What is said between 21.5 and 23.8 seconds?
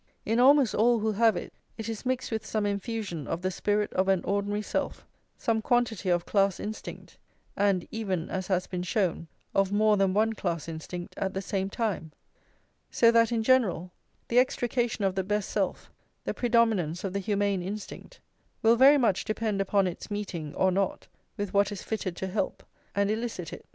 what is fitted to help and elicit it.